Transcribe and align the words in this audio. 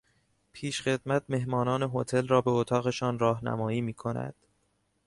پیشخدمت 0.53 1.23
مهمانان 1.29 1.91
هتل 1.95 2.27
را 2.27 2.41
به 2.41 2.51
اتاقشان 2.51 3.19
راهنمایی 3.19 3.81
میکند. 3.81 4.35